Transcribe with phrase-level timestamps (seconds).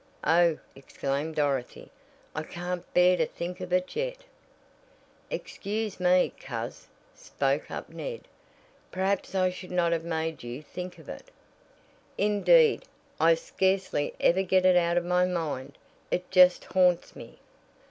[0.25, 1.91] Oh!" exclaimed Dorothy,
[2.33, 4.23] "I can't bear to think of it yet."
[5.29, 8.21] "Excuse me, coz," spoke up Ned,
[8.89, 11.29] "perhaps I should not have made you think of it."
[12.17, 12.85] "Indeed,
[13.19, 15.77] I scarcely ever get it out of my mind.
[16.09, 17.37] It just haunts me."